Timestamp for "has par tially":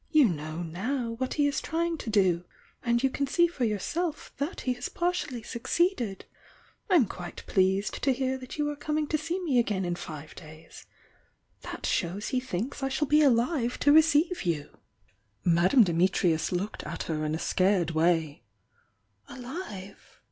4.73-5.45